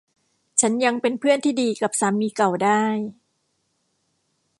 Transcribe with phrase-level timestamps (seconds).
[0.61, 2.83] ฉันยังเป็นเพื่อนที่ดีกับสามีเก่าได้